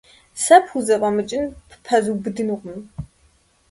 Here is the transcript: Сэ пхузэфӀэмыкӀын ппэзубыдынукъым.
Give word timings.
Сэ 0.43 0.55
пхузэфӀэмыкӀын 0.63 1.43
ппэзубыдынукъым. 1.83 2.79